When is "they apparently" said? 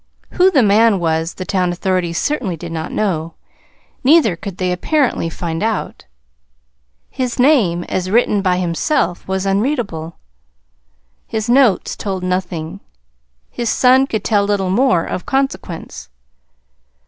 4.57-5.29